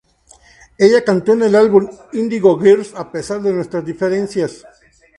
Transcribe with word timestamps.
Ella 0.79 1.03
cantó 1.03 1.33
en 1.33 1.43
el 1.43 1.53
álbum 1.55 1.87
"Indigo 2.13 2.59
Girls" 2.59 2.95
a 2.95 3.11
pesar 3.11 3.39
de 3.43 3.53
nuestras 3.53 3.85
diferencias. 3.85 4.65